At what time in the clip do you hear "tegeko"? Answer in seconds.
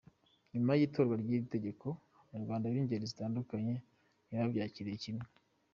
1.55-1.85